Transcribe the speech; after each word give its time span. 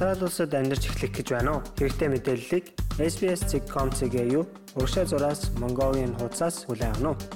Австрали 0.00 0.24
улсад 0.24 0.54
амьдарч 0.56 0.88
эхлэх 0.88 1.12
гэж 1.12 1.28
байна 1.28 1.60
уу? 1.60 1.66
Хэрэгтэй 1.76 2.08
мэдээллийг 2.08 2.64
SBS.com.cg 2.96 4.16
юу 4.32 4.48
урагшаа 4.72 5.04
зураас 5.04 5.52
Mongolian 5.60 6.16
хуудасаас 6.16 6.64
хүлээн 6.64 7.04
авах 7.04 7.20
нь. 7.20 7.28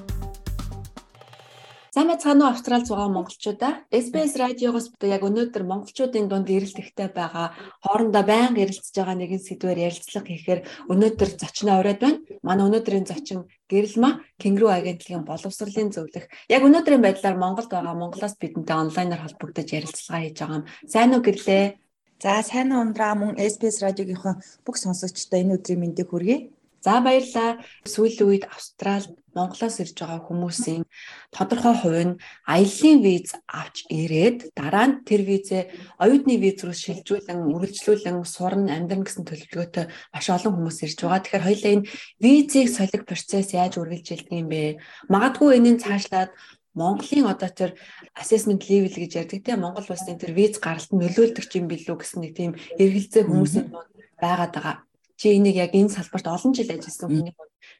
Сайн 1.92 2.08
байцгаана 2.08 2.48
уу 2.48 2.52
Австрал 2.56 2.80
зугаа 2.88 3.12
монголчуудаа. 3.12 3.84
SBS 3.92 4.40
радиогоос 4.40 4.96
яг 5.04 5.22
өнөөдөр 5.28 5.60
монголчуудын 5.60 6.24
дунд 6.32 6.48
эрэлтэгтэй 6.48 7.12
байгаа 7.12 7.52
хоорондоо 7.84 8.24
байнга 8.24 8.64
ярилцж 8.64 8.96
байгаа 8.96 9.12
нэгэн 9.20 9.44
сэдвээр 9.44 9.84
ярилцлага 9.84 10.32
хийхээр 10.32 10.60
өнөөдөр 10.88 11.30
зочноо 11.36 11.84
ураад 11.84 12.00
байна. 12.00 12.24
Манай 12.40 12.64
өнөөдрийн 12.64 13.04
зочин 13.04 13.44
Гэрэлма 13.68 14.24
Кенгрүү 14.40 14.72
агентлагийн 14.72 15.28
боловсролын 15.28 15.92
зөвлөх. 15.92 16.32
Яг 16.48 16.64
өнөөдрийн 16.64 17.04
байдлаар 17.04 17.36
Монголд 17.36 17.68
байгаа 17.68 17.92
Монголоос 17.92 18.40
бидэнтэй 18.40 18.72
онлайнаар 18.72 19.20
холбогдож 19.20 19.68
ярилцлага 19.68 20.24
хийж 20.24 20.36
байгаа 20.40 20.58
юм. 20.64 20.68
Сайн 20.88 21.12
уу 21.12 21.20
гэрлээ? 21.20 21.83
За 22.24 22.40
сайн 22.40 22.72
ундраа 22.72 23.12
мөн 23.20 23.36
SBS 23.36 23.84
радиогийнхоо 23.84 24.40
бүх 24.64 24.76
сонсогчдод 24.80 25.44
энэ 25.44 25.54
өдрийн 25.60 25.80
мэндийг 25.84 26.08
хүргэе. 26.08 26.56
За 26.80 27.04
баярлалаа. 27.04 27.60
Сүүлийн 27.84 28.28
үед 28.28 28.44
Австралид 28.48 29.12
Монголоос 29.36 29.76
ирж 29.84 29.92
байгаа 29.92 30.24
хүмүүсийн 30.24 30.88
тодорхой 31.36 31.76
хувь 31.76 32.00
нь 32.08 32.18
аяллийн 32.48 33.04
виз 33.04 33.36
авч 33.44 33.84
ирээд 33.92 34.56
дараа 34.56 34.86
нь 34.88 34.96
тэр 35.04 35.20
визээ 35.28 35.62
оюутны 36.00 36.40
виз 36.40 36.64
рүү 36.64 36.72
шилжүүлэн, 36.72 37.44
үргэлжлүүлэн 37.44 38.16
сурна, 38.24 38.72
амьдрна 38.72 39.04
гэсэн 39.04 39.28
төлөвлөгөөтэй 39.28 39.84
маш 39.92 40.26
олон 40.32 40.52
хүмүүс 40.56 40.78
ирж 40.80 40.98
байгаа. 41.04 41.20
Тэгэхээр 41.20 41.44
хоёлаа 41.44 41.72
энэ 41.76 41.88
визийг 42.24 42.68
солих 42.72 43.02
процесс 43.04 43.52
яаж 43.52 43.76
үргэлжилдэг 43.76 44.32
юм 44.32 44.48
бэ? 44.48 44.80
Магадгүй 45.12 45.60
энэний 45.60 45.76
цаашлаад 45.76 46.32
Монголын 46.74 47.30
одоо 47.30 47.50
тэр 47.50 47.70
assessment 48.18 48.66
level 48.66 48.94
гэж 48.94 49.12
ярьдаг 49.22 49.40
тийм 49.46 49.62
Монгол 49.62 49.86
улсын 49.86 50.18
тэр 50.18 50.34
виз 50.34 50.58
гаралт 50.58 50.90
нөлөөлдөг 50.90 51.46
юм 51.54 51.66
билүү 51.70 51.96
гэсэн 51.98 52.20
нэг 52.22 52.32
тийм 52.34 52.52
эргэлзээ 52.82 53.24
хүмүүсийн 53.24 53.66
дунд 53.70 53.90
байгаад 54.18 54.52
байгаа. 54.54 54.76
Чи 55.14 55.38
энийг 55.38 55.56
яг 55.56 55.72
энэ 55.72 55.94
салбарт 55.94 56.26
олон 56.26 56.52
жил 56.54 56.70
ажилласан 56.74 57.08
хүний 57.10 57.34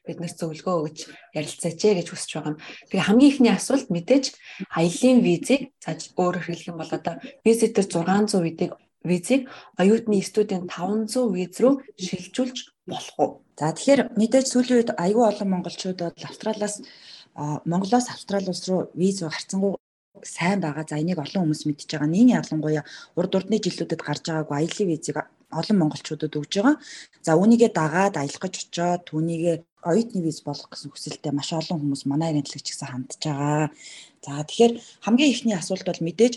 бид 0.07 0.19
нар 0.21 0.31
зөвлөгөө 0.31 0.75
өгч 0.85 0.99
ярилцаач 1.35 1.79
ээ 1.83 1.97
гэж 1.99 2.07
хүсэж 2.09 2.31
байгаа 2.39 2.51
юм. 2.55 2.61
Тэгээ 2.89 3.07
хамгийн 3.09 3.31
ихний 3.31 3.53
асуулт 3.53 3.87
мэдээж 3.91 4.25
аялын 4.71 5.19
визийг 5.19 5.61
зааж 5.83 6.01
өөрөөр 6.15 6.45
хэлэх 6.45 6.69
юм 6.71 6.79
бол 6.79 6.91
одоо 6.93 7.15
визитер 7.43 7.85
600 7.85 8.39
визийг 8.45 8.71
визийг 9.03 9.41
оюутны 9.77 10.21
студент 10.23 10.71
500 10.71 11.35
виз 11.35 11.53
рүү 11.61 11.73
шилжүүлж 11.99 12.57
болох 12.89 13.15
уу? 13.19 13.29
За 13.59 13.71
тэгэхээр 13.71 14.17
мэдээж 14.19 14.45
сүүлийн 14.49 14.79
үед 14.81 14.91
аюул 14.97 15.29
олон 15.29 15.49
монголчууд 15.53 15.99
бол 16.01 16.27
Австралиас 16.29 16.81
Монголоос 17.35 18.09
Австрали 18.09 18.47
улс 18.47 18.67
руу 18.67 18.89
виз 18.93 19.19
гарцсангуу 19.19 19.77
сайн 20.23 20.59
байгаа. 20.61 20.85
За 20.87 20.95
энийг 20.97 21.19
олон 21.19 21.43
хүмүүс 21.43 21.67
мэдж 21.67 21.91
байгаа. 21.91 22.07
Нийний 22.07 22.35
ялангуяа 22.39 22.83
урд 23.19 23.35
урдны 23.35 23.59
жилүүдэд 23.59 24.01
гарч 24.01 24.23
байгаагүй 24.31 24.55
аялын 24.55 24.87
визийг 24.87 25.17
олон 25.51 25.77
монголчуудад 25.79 26.33
өгж 26.39 26.53
байгаа. 26.55 26.75
За 27.25 27.35
үүнийгээ 27.35 27.71
дагаад 27.75 28.15
аялах 28.15 28.41
гэж 28.41 28.55
очиод 28.71 29.01
түүнийгээ 29.11 29.55
оюутны 29.83 30.19
виз 30.23 30.41
болох 30.47 30.71
гэсэн 30.71 30.89
хүсэлтэй 30.91 31.31
маш 31.35 31.51
олон 31.53 31.77
хүмүүс 31.79 32.03
манай 32.09 32.31
агентлагч 32.31 32.71
гэсэн 32.71 32.89
хандж 32.89 33.21
байгаа. 33.21 33.69
За 34.23 34.41
тэгэхээр 34.47 34.73
хамгийн 35.05 35.31
ихний 35.31 35.55
асуулт 35.59 35.85
бол 35.85 36.01
мэдээж 36.07 36.33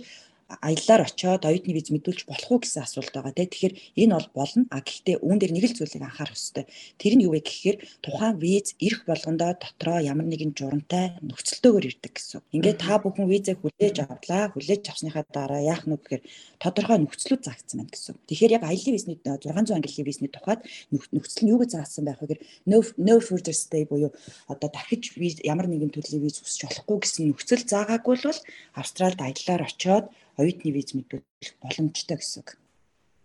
аяллаар 0.49 1.05
очиод 1.05 1.45
оюутны 1.45 1.77
виз 1.77 1.93
мэдүүлж 1.93 2.25
болох 2.25 2.49
уу 2.49 2.61
гэсэн 2.65 2.81
асуулт 2.89 3.13
байгаа 3.13 3.37
тийм. 3.37 3.53
Тэгэхээр 3.53 3.75
энэ 4.01 4.15
бол 4.17 4.29
болно. 4.33 4.65
А 4.73 4.81
гэхдээ 4.81 5.21
үүн 5.21 5.39
дээр 5.39 5.53
нэг 5.53 5.65
л 5.69 5.77
зүйлийг 5.77 6.05
анхаарах 6.09 6.33
хэрэгтэй. 6.33 6.65
Тэр 6.97 7.13
нь 7.21 7.25
юу 7.29 7.37
вэ 7.37 7.45
гэхээр 7.45 7.77
тухайн 8.01 8.41
виз 8.41 8.73
ирэх 8.81 9.05
болгондоо 9.05 9.53
дотроо 9.61 10.01
ямар 10.01 10.25
нэгэн 10.25 10.57
журамтай 10.57 11.21
нөхцөлтөөр 11.21 11.85
ирдэг 11.93 12.13
гэсэн. 12.17 12.41
Ингээд 12.57 12.81
та 12.81 12.97
бүхэн 12.97 13.29
визээ 13.29 13.61
хүлээж 13.61 13.97
авлаа. 14.09 14.49
Хүлээж 14.57 14.83
авсныхаа 14.89 15.29
дараа 15.29 15.61
яах 15.61 15.85
нь 15.85 15.93
гэхээр 16.01 16.25
тодорхой 16.57 16.99
нөхцлүүд 17.05 17.45
заагдсан 17.45 17.85
байна 17.85 17.93
гэсэн. 17.93 18.17
Тэгэхээр 18.25 18.57
яг 18.57 18.65
аяллаа 18.65 18.95
визний 18.97 19.21
600 19.21 19.77
ангиллын 19.77 20.09
визний 20.09 20.33
тухайд 20.33 20.65
нөхцөл 20.89 21.45
нь 21.45 21.53
юу 21.53 21.61
гэж 21.61 21.77
заасан 21.77 22.09
байх 22.09 22.25
вэ 22.25 22.41
гэхээр 22.41 22.45
no 22.65 22.81
no 22.97 23.21
further 23.21 23.53
stay 23.53 23.85
буюу 23.85 24.17
одоо 24.49 24.69
дахиж 24.73 25.13
виз 25.21 25.45
ямар 25.45 25.69
нэгэн 25.69 25.93
төрлийн 25.93 26.25
виз 26.25 26.41
хүсч 26.41 26.65
болохгүй 26.65 26.97
гэсэн 27.05 27.25
нөхцөл 27.37 27.69
заагаагүй 27.69 28.17
бол 28.25 28.41
Австралид 28.81 29.21
аяллаар 29.21 29.69
очиод 29.69 30.09
оюутны 30.39 30.71
виз 30.73 30.95
мэдүүлэх 30.95 31.53
боломжтой 31.63 32.17
гэсэн 32.17 32.41
үг. 32.41 32.51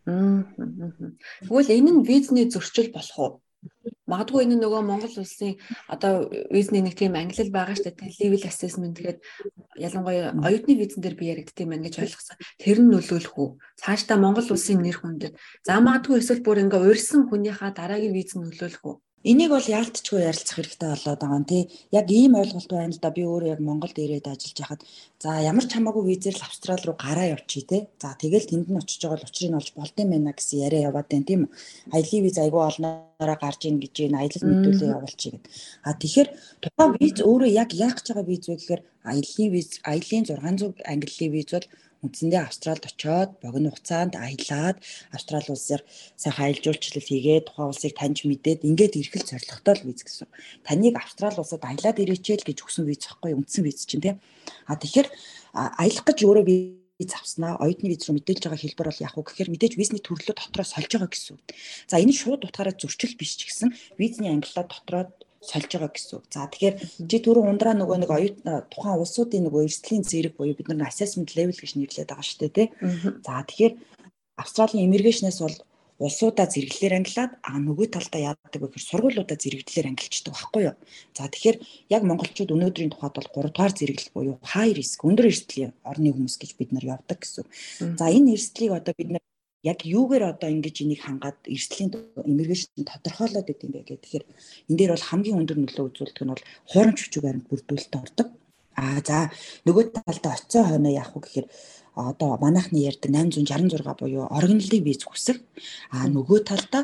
Тэгвэл 0.03 1.71
энэ 1.71 1.91
нь 1.95 2.03
визний 2.03 2.49
зөрчил 2.51 2.91
болох 2.91 3.17
уу? 3.19 3.31
Магадгүй 4.03 4.43
энэ 4.43 4.59
нөгөө 4.59 4.81
Монгол 4.83 5.15
улсын 5.23 5.55
одоо 5.87 6.27
визний 6.51 6.83
нэг 6.83 6.99
тийм 6.99 7.15
ангилал 7.15 7.55
байгаа 7.55 7.79
шүү 7.79 7.95
дээ. 7.95 8.19
Level 8.19 8.43
assessment 8.43 8.99
гэдэг 8.99 9.23
ялангуяа 9.79 10.35
оюутны 10.43 10.75
визэн 10.75 10.99
дээр 10.99 11.15
би 11.15 11.31
яригдтiin 11.31 11.71
байна 11.71 11.87
гэж 11.87 12.03
ойлгосон. 12.03 12.37
Тэр 12.59 12.83
нь 12.83 12.91
нөлөөлөх 12.91 13.35
үү? 13.39 13.49
Цаашдаа 13.79 14.19
Монгол 14.19 14.51
улсын 14.51 14.83
нэр 14.83 14.99
хүндэд 14.99 15.39
за 15.63 15.79
магадгүй 15.79 16.19
эсвэл 16.19 16.43
бүр 16.43 16.67
ингээ 16.67 16.83
урьсан 16.83 17.31
хүнийхээ 17.31 17.71
дараагийн 17.71 18.11
виз 18.11 18.35
нь 18.35 18.43
нөлөөлөх 18.43 18.83
үү? 18.83 18.95
Энийг 19.23 19.55
бол 19.55 19.63
яалтчгүй 19.63 20.19
ярилцах 20.19 20.59
хэрэгтэй 20.59 20.89
болоод 20.91 21.19
байгаа 21.23 21.39
юм 21.39 21.45
тий. 21.47 21.63
Яг 21.95 22.11
ийм 22.11 22.35
ойлголт 22.35 22.67
байна 22.67 22.91
л 22.91 22.99
да. 22.99 23.07
Би 23.07 23.23
өөрөө 23.23 23.55
яг 23.55 23.61
Монголд 23.63 23.95
ирээд 23.95 24.27
ажиллаж 24.27 24.59
байхад 24.59 24.81
за 25.23 25.39
ямар 25.39 25.63
ч 25.63 25.71
хамаагүй 25.79 26.03
визээр 26.11 26.35
л 26.35 26.43
Австрали 26.43 26.83
руу 26.83 26.97
гараа 26.99 27.31
явчих 27.31 27.63
тий. 27.71 27.87
За 28.03 28.11
тэгэл 28.19 28.51
тэнд 28.51 28.67
нь 28.67 28.79
очиж 28.83 28.99
байгаа 28.99 29.23
л 29.23 29.27
учрыг 29.31 29.47
нь 29.47 29.59
олж 29.63 29.69
болдсон 29.79 30.11
байна 30.11 30.35
гэсэн 30.35 30.59
яриа 30.67 30.91
яваад 30.91 31.07
байна 31.07 31.23
тийм 31.23 31.41
үү. 31.47 31.51
Аялын 31.95 32.23
виз 32.27 32.35
айгүй 32.43 32.61
олноороо 32.67 33.37
гарч 33.39 33.61
ийн 33.63 33.79
гэж 33.79 33.95
энэ 34.11 34.19
аялал 34.19 34.43
мэдүүлээ 34.43 34.91
явуулчих 34.91 35.31
гээд. 35.31 35.45
А 35.87 35.89
тэгэхээр 35.95 36.29
тухайн 36.59 36.91
виз 36.99 37.15
өөрөө 37.23 37.49
яг 37.63 37.69
яах 37.71 37.95
гэж 37.95 38.05
байгаа 38.11 38.27
виз 38.27 38.43
вэ 38.43 38.55
гэхээр 38.59 38.81
аялын 39.07 39.49
виз 39.55 39.69
аялын 39.87 40.23
600 40.27 40.83
ангиллын 40.83 41.31
виз 41.31 41.47
бол 41.55 41.67
үндсэндээ 42.03 42.41
Австралид 42.43 42.83
очоод 42.83 43.39
богино 43.39 43.71
хугацаанд 43.71 44.19
аялаад 44.19 44.77
Австрали 45.15 45.49
улсаар 45.55 45.81
сайхан 46.19 46.45
аялал 46.51 46.63
жуулчлал 46.67 47.07
хийгээд 47.07 47.47
тухайн 47.47 47.71
улсыг 47.71 47.95
таньж 47.95 48.27
мэдээд 48.27 48.67
ингээд 48.67 48.99
ирэх 48.99 49.23
зорилготой 49.23 49.73
л 49.79 49.85
виз 49.87 50.03
гэсэн. 50.03 50.27
Таныг 50.67 50.95
Австрали 50.99 51.39
улсад 51.39 51.63
аялаад 51.63 51.97
ирээчээл 52.03 52.43
гэж 52.43 52.57
өгсөн 52.59 52.83
виз 52.85 53.07
байхгүй 53.07 53.31
үндсэн 53.39 53.63
виз 53.63 53.87
чинь 53.87 54.03
тийм. 54.03 54.17
А 54.67 54.75
тэгэхээр 54.75 55.07
аялах 55.55 56.03
гэж 56.03 56.19
өөрөө 56.27 56.45
виз 56.45 57.11
авснаа 57.15 57.57
оюутны 57.63 57.87
виз 57.89 58.03
рүү 58.05 58.19
мэдээлж 58.19 58.43
байгаа 58.43 58.61
хэлбэр 58.61 58.89
бол 58.91 59.03
яг 59.07 59.15
уу 59.15 59.25
гэхээр 59.25 59.51
мэдээж 59.51 59.73
визний 59.79 60.03
төрлөө 60.03 60.35
дотроо 60.35 60.67
сольж 60.67 60.91
байгаа 60.93 61.11
гэсэн. 61.11 61.39
За 61.89 61.97
энэ 61.97 62.13
шууд 62.13 62.45
утгаараа 62.45 62.75
зөрчил 62.75 63.15
биш 63.17 63.39
ч 63.39 63.49
гэсэн 63.49 63.73
визний 63.97 64.31
ангиллаа 64.31 64.67
дотроо 64.67 65.03
сольж 65.43 65.69
байгаа 65.75 65.91
гэсэн 65.91 66.13
үг. 66.17 66.25
За 66.31 66.47
тэгэхээр 66.47 66.75
чи 67.09 67.17
түрүү 67.19 67.43
ундраа 67.51 67.75
нөгөө 67.75 67.97
нэг 68.01 68.11
оюут 68.11 68.37
тухайн 68.71 68.99
улсуудын 69.03 69.43
нөгөө 69.45 69.61
эрсдлийн 69.67 70.03
зэрэг 70.07 70.33
буюу 70.39 70.55
бид 70.55 70.67
нар 70.71 70.89
assessment 70.89 71.35
level 71.37 71.55
гэж 71.55 71.71
нэрлэдэг 71.75 72.09
байгаа 72.09 72.27
шүү 72.27 72.39
дээ 72.41 72.55
тий. 72.57 72.67
За 73.27 73.43
тэгэхээр 73.43 73.73
Австралийн 74.41 74.85
иммиграшнээс 74.89 75.39
бол 75.45 75.57
улсуудаа 76.01 76.47
зэрэглэлээр 76.49 76.97
ангилаад 76.97 77.31
а 77.45 77.53
нөгөө 77.61 77.87
талдаа 77.93 78.33
яадаг 78.33 78.59
вэ 78.61 78.67
гэхээр 78.67 78.89
сургуулиудаа 78.89 79.37
зэрэглэлээр 79.37 79.89
ангилчдаг 79.93 80.33
байхгүй 80.33 80.63
юу. 80.67 80.75
За 81.13 81.29
тэгэхээр 81.29 81.57
яг 81.95 82.01
монголчууд 82.03 82.53
өнөөдрийн 82.55 82.91
тухайд 82.91 83.13
бол 83.13 83.29
3 83.29 83.53
дугаар 83.53 83.73
зэрэглэл 83.77 84.15
буюу 84.15 84.35
high 84.41 84.73
risk 84.73 84.99
өндөр 85.05 85.29
эрсдлийн 85.29 85.71
орны 85.85 86.09
хүмүүс 86.11 86.35
гэж 86.41 86.51
бид 86.57 86.69
нар 86.73 86.85
явдаг 86.97 87.17
гэсэн. 87.21 87.45
За 87.99 88.05
энэ 88.09 88.33
эрсдлийг 88.35 88.73
одоо 88.73 88.93
бид 88.97 89.09
нар 89.13 89.23
яг 89.63 89.79
юугээр 89.87 90.23
одоо 90.35 90.49
ингэж 90.51 90.75
энийг 90.83 91.01
хангаад 91.03 91.39
эрсдлийн 91.47 91.89
иммиграшн 92.27 92.83
тодорхойлоод 92.83 93.47
байт 93.47 93.63
юм 93.63 93.71
бэ 93.71 93.87
гэх 93.87 94.03
тэгэхээр 94.03 94.25
энэ 94.69 94.77
дээр 94.77 94.91
бол 94.93 95.07
хамгийн 95.09 95.39
өндөр 95.39 95.57
нөлөө 95.63 95.85
үзүүлдэг 95.87 96.23
нь 96.23 96.31
бол 96.35 96.47
хуурамч 96.71 96.99
хүчиг 96.99 97.23
баримт 97.23 97.47
бүрдүүлэлт 97.47 97.95
ордог. 98.03 98.27
Аа 98.75 98.99
за 99.07 99.31
нөгөө 99.63 99.83
талдаа 99.95 100.33
оцсон 100.35 100.63
хойно 100.67 100.89
яах 100.91 101.15
вэ 101.15 101.21
гэхээр 101.23 101.47
одоо 101.95 102.37
манайхны 102.43 102.79
ярьдаг 102.89 103.11
866 103.11 103.99
буюу 104.01 104.25
оригиналын 104.37 104.83
виз 104.83 105.01
хүсэх 105.05 105.37
а 105.95 106.07
нөгөө 106.09 106.39
талдаа 106.49 106.83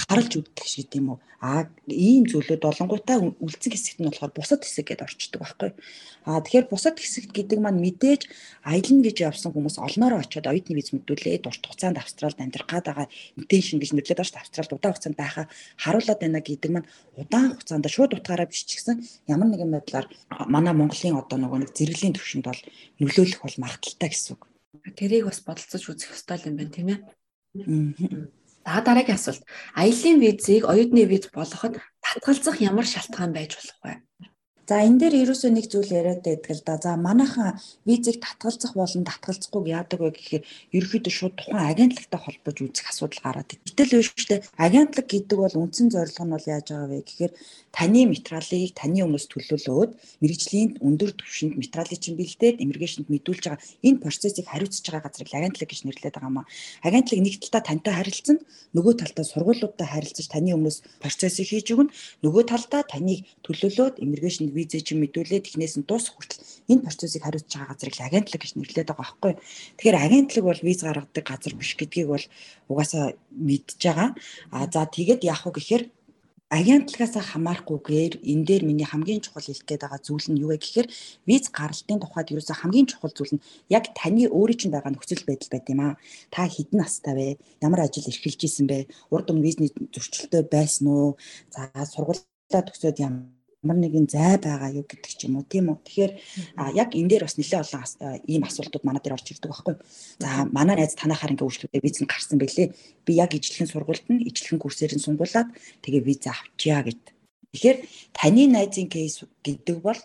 харалж 0.00 0.32
үдэх 0.38 0.66
шиг 0.66 0.86
гэдэм 0.86 1.06
үү 1.12 1.18
а 1.40 1.70
ийм 1.86 2.26
зүйлүүд 2.26 2.58
болонгуудаа 2.66 3.22
үлцэг 3.38 3.78
хэсэгт 3.78 4.02
нь 4.02 4.10
болохоор 4.10 4.34
бусад 4.34 4.66
хэсэг 4.66 4.90
гэдээ 4.90 5.06
орчдөг 5.06 5.38
байхгүй. 5.38 5.70
А 6.26 6.42
тэгэхээр 6.42 6.66
бусад 6.66 6.98
хэсэгт 6.98 7.30
гэдэг 7.30 7.58
маань 7.62 7.78
мэдээж 7.78 8.26
аялна 8.66 9.06
гэж 9.06 9.16
явсан 9.22 9.54
хүмүүс 9.54 9.78
олноороо 9.78 10.18
очиод 10.18 10.50
оюутны 10.50 10.74
виз 10.74 10.90
мэдүүлээд 10.90 11.46
урт 11.46 11.62
хугацаанд 11.62 12.02
австралид 12.02 12.42
амьдрах 12.42 12.66
гад 12.66 12.90
байгаа 12.90 13.06
интеншн 13.38 13.78
гэж 13.78 13.90
нэрлэдэг 13.94 14.26
шүү 14.26 14.34
дээ. 14.34 14.42
Австралид 14.42 14.74
удаан 14.74 14.92
хугацаанд 14.98 15.14
байхаа 15.22 15.46
харуулад 15.78 16.18
байна 16.18 16.40
гэдэг 16.42 16.70
маань 16.74 16.90
удаан 17.14 17.54
хугацаанд 17.54 17.86
шууд 17.86 18.12
утгаараа 18.18 18.50
биш 18.50 18.66
ч 18.66 18.82
гэсэн 18.82 18.96
ямар 19.30 19.48
нэгэн 19.54 19.70
байдлаар 19.78 20.06
манай 20.50 20.74
Монголын 20.74 21.22
одоо 21.22 21.38
нөгөө 21.38 21.58
нэг 21.62 21.70
зэрэглэлийн 21.70 22.18
төвшөнд 22.18 22.50
бол 22.50 22.62
нөлөөлөх 22.98 23.40
бол 23.46 23.56
магадaltaй 23.62 24.10
гэсэн. 24.10 24.27
Тэрийг 24.98 25.26
бас 25.26 25.40
бодолцож 25.42 25.82
үзэх 25.88 26.14
ёстой 26.14 26.38
юм 26.46 26.56
байна 26.56 26.72
тийм 26.74 26.88
ээ. 26.92 26.98
За 28.64 28.80
дараагийн 28.84 29.16
асуулт. 29.16 29.42
Аялын 29.74 30.20
визийг 30.20 30.64
оюутны 30.68 31.04
виз 31.08 31.32
болгоход 31.32 31.80
татгалзах 32.04 32.60
ямар 32.60 32.84
шалтгаан 32.84 33.32
байж 33.32 33.56
болох 33.56 33.78
вэ? 33.82 33.92
За 34.68 34.84
энэ 34.84 35.00
дээр 35.00 35.14
ерөөсөө 35.24 35.48
нэг 35.56 35.72
зүйл 35.72 35.96
яриад 35.96 36.20
байдаг 36.28 36.52
л 36.52 36.60
да. 36.60 36.76
За 36.76 36.92
манайхан 37.00 37.56
визийг 37.88 38.20
татгалзах 38.20 38.76
болон 38.76 39.00
татгалзахгүй 39.08 39.64
яадаг 39.72 39.96
вэ 39.96 40.12
гэхээр 40.12 40.44
ерөөхдөө 40.76 41.08
шууд 41.08 41.34
тухайн 41.40 41.72
агентлагтай 41.72 42.20
холбож 42.20 42.56
үзэх 42.60 42.92
асуудал 42.92 43.24
гараад 43.24 43.48
байна. 43.48 43.64
Гэтэл 43.64 43.96
биш 43.96 44.12
үү? 44.12 44.44
Агентлаг 44.60 45.06
гэдэг 45.08 45.38
бол 45.40 45.56
үндсэн 45.56 45.88
зорилго 45.88 46.20
нь 46.20 46.34
бол 46.36 46.44
яаж 46.52 46.66
байгаа 46.68 46.88
вэ 46.92 47.00
гэхээр 47.00 47.32
таны 47.72 48.00
материалыг 48.12 48.72
таны 48.76 48.98
өмнөөс 49.08 49.26
төлөөлөөд 49.32 49.90
мэрэгжлийн 50.20 50.70
өндөр 50.84 51.10
түвшинд 51.16 51.56
материалыг 51.56 52.00
чинь 52.04 52.20
бэлдээд 52.20 52.60
иммиграшнд 52.60 53.08
мэдүүлж 53.08 53.44
байгаа 53.48 53.64
энэ 53.88 54.02
процессыг 54.04 54.52
хариуцж 54.52 54.84
байгаа 54.84 55.08
газрыг 55.08 55.32
агентлаг 55.32 55.68
гэж 55.72 55.80
нэрлэдэг 55.88 56.12
байгаа 56.12 56.44
маа. 56.44 56.46
Агентлаг 56.84 57.20
нэг 57.24 57.40
талдаа 57.40 57.62
тантай 57.64 57.94
харилцсан, 57.96 58.36
нөгөө 58.76 58.94
талдаа 59.00 59.24
сургуулиудтай 59.24 59.88
харилцаж 59.88 60.26
таны 60.28 60.52
өмнөөс 60.52 60.84
процессыг 61.00 61.48
хийж 61.48 61.72
өгнө. 61.72 61.94
Нөгөө 62.20 62.42
талдаа 62.52 62.82
таныг 62.84 63.24
төлөөлөөд 63.46 64.04
иммиграшнд 64.04 64.57
визээ 64.58 64.82
чинь 64.82 65.02
мэдүүлээд 65.02 65.48
эхнээс 65.48 65.74
нь 65.78 65.86
дуус 65.86 66.10
хүртэл 66.10 66.42
энэ 66.70 66.84
процессыг 66.86 67.22
хариуцж 67.22 67.48
байгаа 67.54 67.70
газрыг 67.70 67.96
агентлаг 68.02 68.40
гэж 68.42 68.52
нэрлэдэг 68.58 68.86
байгаа 68.90 69.06
байхгүй. 69.06 69.32
Тэгэхээр 69.78 70.02
агентлаг 70.02 70.44
бол 70.44 70.60
виз 70.66 70.80
гаргадаг 70.82 71.24
газар 71.30 71.54
биш 71.54 71.72
гэдгийг 71.78 72.08
бол 72.10 72.24
угаасаа 72.70 73.04
мэдж 73.30 73.78
байгаа. 73.78 74.08
А 74.50 74.66
за 74.66 74.82
тэгээд 74.90 75.22
яах 75.22 75.46
вэ 75.46 75.52
гэхээр 75.54 75.84
агентлагаас 76.48 77.14
хамаарахгүйгээр 77.30 78.14
энэ 78.24 78.44
дээр 78.48 78.62
миний 78.64 78.88
хамгийн 78.88 79.20
чухал 79.20 79.44
хэлэх 79.44 79.68
гээд 79.68 79.84
байгаа 79.84 80.00
зүйл 80.00 80.28
нь 80.32 80.40
юу 80.40 80.50
вэ 80.52 80.56
гэхээр 80.56 80.88
виз 81.28 81.44
гаралтын 81.52 82.00
тухайд 82.00 82.32
ерөөсө 82.32 82.54
хамгийн 82.56 82.88
чухал 82.88 83.12
зүйл 83.12 83.36
нь 83.36 83.44
яг 83.68 83.84
таны 83.92 84.24
өөрийн 84.32 84.60
чинь 84.60 84.72
байгаа 84.72 84.92
нөхцөл 84.92 85.28
байдал 85.28 85.52
байт 85.52 85.68
юм 85.68 85.80
аа. 85.84 86.00
Та 86.32 86.48
хэдэн 86.48 86.80
настай 86.80 87.14
вэ? 87.14 87.28
Ямар 87.60 87.80
ажил 87.84 88.08
эрхэлж 88.08 88.40
исэн 88.48 88.64
бэ? 88.64 88.88
Урд 89.12 89.28
өмнө 89.28 89.44
визний 89.44 89.70
зөрчилтэй 89.92 90.42
байсан 90.48 90.84
уу? 90.88 91.20
За 91.52 91.68
сургуулиа 91.84 92.64
төгсөөд 92.64 92.96
ямар 93.04 93.37
ямар 93.62 93.78
нэгэн 93.82 94.06
зай 94.06 94.38
байгаа 94.38 94.70
юу 94.70 94.86
гэдэг 94.86 95.12
ч 95.18 95.26
юм 95.26 95.42
уу 95.42 95.46
тийм 95.50 95.74
үү. 95.74 95.82
Тэгэхээр 95.82 96.12
яг 96.78 96.94
энэ 96.94 97.10
дээр 97.10 97.26
бас 97.26 97.34
нэлээд 97.34 97.66
олон 97.66 97.82
ийм 98.30 98.42
асуултууд 98.46 98.86
манай 98.86 99.02
дээр 99.02 99.18
орж 99.18 99.26
ирдэг 99.34 99.50
байхгүй. 99.50 99.74
За 100.22 100.46
манай 100.54 100.76
найз 100.78 100.94
танахаар 100.94 101.34
ингээ 101.34 101.48
үйлчлүүдээ 101.48 101.82
виз 101.82 101.98
нь 101.98 102.06
гарсан 102.06 102.38
байлээ. 102.38 102.70
Би 103.02 103.12
яг 103.18 103.34
ижлэхэн 103.34 103.66
сургуульд 103.66 104.06
нь 104.14 104.22
ижлэхэн 104.30 104.62
курсээр 104.62 104.94
нь 104.94 105.02
сунгуулад 105.02 105.50
тэгээ 105.82 106.06
виз 106.06 106.22
авчиа 106.30 106.86
гэд. 106.86 107.02
Тэгэхээр 107.50 107.78
таны 108.14 108.42
найзын 108.46 108.86
кейс 108.86 109.26
гэдэг 109.42 109.76
бол 109.82 109.98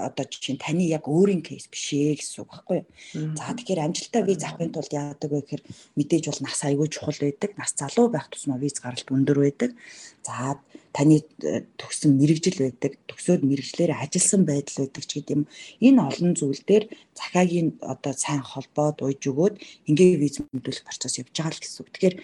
одоо 0.00 0.24
жишээ 0.24 0.54
нь 0.56 0.62
таны 0.62 0.84
яг 0.88 1.04
өөрийн 1.10 1.42
кейс 1.44 1.68
биш 1.68 1.92
ээ 1.92 2.16
гэсэн 2.16 2.46
үг 2.46 2.50
байхгүй 2.50 2.76
юу. 2.80 2.86
За 3.36 3.52
тэгэхээр 3.52 3.84
амжилттай 3.84 4.22
виз 4.24 4.40
авахын 4.44 4.72
тулд 4.72 4.92
яадаг 4.92 5.30
вэ 5.30 5.40
гэхээр 5.44 5.62
мэдээж 5.98 6.24
бол 6.30 6.40
нас 6.46 6.60
аягүй 6.64 6.88
чухал 6.88 7.18
байдаг. 7.20 7.50
Нас 7.58 7.74
залуу 7.76 8.08
байх 8.08 8.28
тусмаа 8.32 8.58
виз 8.60 8.80
гаралт 8.80 9.08
өндөр 9.10 9.38
байдаг. 9.44 9.70
За 10.24 10.56
таны 10.92 11.22
э, 11.42 11.62
төгсөн 11.78 12.18
мэрэгжил 12.18 12.58
байдаг, 12.58 12.98
төгсөөд 13.06 13.46
мэрэгжлээр 13.46 13.94
ажилласан 13.94 14.42
байдал 14.42 14.76
байдаг 14.82 15.04
ч 15.06 15.10
гэдэм 15.22 15.40
энэ 15.86 16.00
олон 16.02 16.32
зүйл 16.34 16.62
дээр 16.66 16.84
захаагийн 17.14 17.78
одоо 17.78 18.12
сайн 18.12 18.42
холбоод 18.42 18.98
уйж 19.06 19.22
өгөөд 19.30 19.54
ингээ 19.86 20.18
виз 20.18 20.42
мэдүүлэх 20.50 20.86
процесс 20.86 21.22
явж 21.22 21.30
байгаа 21.30 21.54
л 21.54 21.62
гэсэн 21.62 21.80
үг. 21.80 21.90
Тэгэхээр 21.94 22.16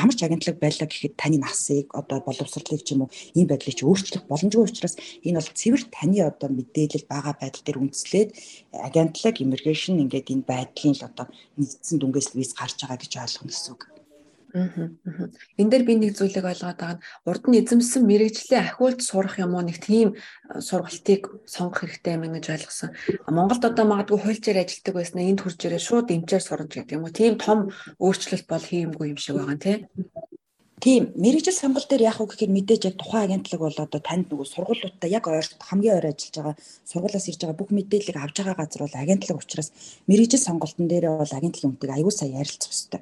ямар 0.00 0.14
ч 0.16 0.20
агентлаг 0.24 0.56
байлаа 0.56 0.88
гэхэд 0.88 1.14
таны 1.20 1.36
насыг 1.36 1.86
одоо 1.92 2.18
боловсролыг 2.24 2.80
ч 2.80 2.88
юм 2.96 3.04
уу 3.04 3.14
ийм 3.36 3.46
байдлыг 3.48 3.76
чи 3.76 3.84
өөрчлөх 3.84 4.24
боломжгүй 4.24 4.64
учраас 4.64 4.96
энэ 5.20 5.38
бол 5.38 5.50
цэвэр 5.60 5.82
таны 5.92 6.18
одоо 6.24 6.48
мэдээлэл 6.48 7.10
байгаа 7.12 7.34
байдал 7.36 7.64
дээр 7.64 7.82
үндэслээд 7.84 8.30
агентлаг 8.88 9.34
immigration 9.44 10.00
ингээд 10.00 10.32
энэ 10.32 10.48
байдлын 10.48 10.96
л 10.96 11.06
одоо 11.08 11.26
нэгдсэн 11.60 11.96
дүнгээс 12.00 12.32
виз 12.38 12.56
гарч 12.56 12.80
байгаа 12.80 12.98
гэж 13.00 13.12
ойлгоно 13.20 13.52
гэсэн 13.52 13.72
үг. 13.76 13.93
Энэ 14.54 15.70
дээр 15.70 15.82
би 15.82 15.94
нэг 15.98 16.14
зүйлийг 16.14 16.46
ойлгоод 16.46 16.78
байгаа 16.78 16.96
нь 17.02 17.04
урд 17.26 17.44
нь 17.50 17.58
эзэмсэн 17.58 18.06
мэрэгжлийн 18.06 18.62
ахиулт 18.62 19.02
сурах 19.02 19.42
юм 19.42 19.58
уу 19.58 19.66
нэг 19.66 19.82
тийм 19.82 20.14
э, 20.14 20.62
сургалтыг 20.62 21.42
сонгох 21.42 21.82
хэрэгтэй 21.82 22.14
юм 22.14 22.38
гэж 22.38 22.46
ойлгосон. 22.54 22.94
Монголд 23.26 23.66
одоо 23.66 23.84
магадгүй 23.90 24.18
хуульчаар 24.22 24.62
ажилладаг 24.62 24.94
байснаа 24.94 25.26
энд 25.26 25.42
хурж 25.42 25.58
ирээ 25.58 25.82
шууд 25.82 26.14
эмчээр 26.14 26.44
сурж 26.46 26.70
гэдэг 26.70 26.94
юм 26.94 27.02
уу. 27.02 27.10
Тийм 27.10 27.34
том 27.34 27.74
өөрчлөлт 27.98 28.46
бол 28.46 28.62
хиймгүй 28.62 29.10
юм 29.10 29.18
шиг 29.18 29.42
байгаа 29.42 29.58
нэ. 29.58 29.90
Тийм 30.84 31.04
мэрэгжил 31.16 31.56
сонгол 31.56 31.86
дээр 31.88 32.12
яах 32.12 32.20
вэ 32.20 32.28
гэхээр 32.28 32.52
мэдээж 32.52 32.82
яг 32.92 32.96
тухайн 33.00 33.24
агентлаг 33.24 33.60
бол 33.64 33.72
одоо 33.72 34.00
танд 34.04 34.28
нөгөө 34.28 34.48
сургуулиудаа 34.52 35.08
яг 35.08 35.24
ойрт 35.32 35.56
хамгийн 35.56 35.96
ойр 35.96 36.12
ажиллаж 36.12 36.36
байгаа 36.36 36.56
сургуулиас 36.84 37.28
ирж 37.32 37.40
байгаа 37.40 37.56
бүх 37.56 37.70
мэдээллийг 37.72 38.18
авж 38.20 38.36
байгаа 38.36 38.60
газар 38.60 38.84
бол 38.84 39.00
агентлаг 39.00 39.40
учраас 39.40 39.72
мэрэгжил 40.04 40.44
сонголтын 40.44 40.84
дээр 40.92 41.06
бол 41.16 41.32
агентлагийн 41.32 41.72
үнэтэйг 41.72 41.88
аюул 41.96 42.12
сайн 42.12 42.36
ярилцах 42.36 42.68
хэрэгтэй. 42.68 43.00